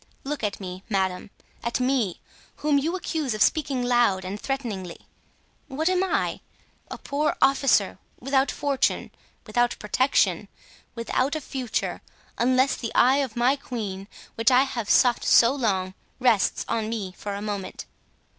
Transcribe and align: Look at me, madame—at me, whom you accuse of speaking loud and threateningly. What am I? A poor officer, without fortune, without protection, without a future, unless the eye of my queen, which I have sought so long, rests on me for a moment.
Look 0.23 0.43
at 0.43 0.59
me, 0.59 0.81
madame—at 0.89 1.79
me, 1.79 2.19
whom 2.55 2.79
you 2.79 2.95
accuse 2.95 3.35
of 3.35 3.43
speaking 3.43 3.83
loud 3.83 4.25
and 4.25 4.41
threateningly. 4.41 5.05
What 5.67 5.89
am 5.89 6.03
I? 6.03 6.39
A 6.89 6.97
poor 6.97 7.35
officer, 7.39 7.99
without 8.19 8.49
fortune, 8.49 9.11
without 9.45 9.75
protection, 9.77 10.47
without 10.95 11.35
a 11.35 11.39
future, 11.39 12.01
unless 12.39 12.75
the 12.75 12.91
eye 12.95 13.17
of 13.17 13.35
my 13.35 13.55
queen, 13.55 14.07
which 14.33 14.49
I 14.49 14.63
have 14.63 14.89
sought 14.89 15.23
so 15.23 15.53
long, 15.53 15.93
rests 16.19 16.65
on 16.67 16.89
me 16.89 17.13
for 17.15 17.35
a 17.35 17.39
moment. 17.43 17.85